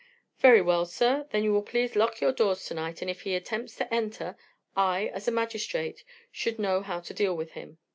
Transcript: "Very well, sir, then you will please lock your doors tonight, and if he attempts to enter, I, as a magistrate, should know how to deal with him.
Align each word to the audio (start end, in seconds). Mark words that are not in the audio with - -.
"Very 0.39 0.63
well, 0.63 0.87
sir, 0.87 1.27
then 1.29 1.43
you 1.43 1.53
will 1.53 1.61
please 1.61 1.95
lock 1.95 2.21
your 2.21 2.31
doors 2.31 2.65
tonight, 2.65 3.03
and 3.03 3.11
if 3.11 3.21
he 3.21 3.35
attempts 3.35 3.75
to 3.75 3.93
enter, 3.93 4.35
I, 4.75 5.09
as 5.13 5.27
a 5.27 5.31
magistrate, 5.31 6.03
should 6.31 6.57
know 6.57 6.81
how 6.81 7.01
to 7.01 7.13
deal 7.13 7.37
with 7.37 7.51
him. 7.51 7.77